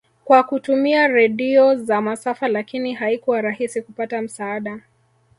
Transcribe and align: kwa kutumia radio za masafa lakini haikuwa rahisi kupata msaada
kwa 0.25 0.43
kutumia 0.43 1.07
radio 1.07 1.75
za 1.75 2.01
masafa 2.01 2.47
lakini 2.47 2.93
haikuwa 2.93 3.41
rahisi 3.41 3.81
kupata 3.81 4.21
msaada 4.21 4.79